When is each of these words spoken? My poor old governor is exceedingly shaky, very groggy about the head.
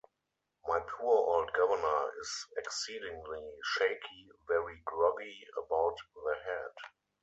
My 0.65 0.79
poor 0.79 1.15
old 1.15 1.53
governor 1.53 2.11
is 2.19 2.45
exceedingly 2.57 3.53
shaky, 3.63 4.29
very 4.47 4.81
groggy 4.83 5.45
about 5.55 5.97
the 6.15 6.37
head. 6.43 6.71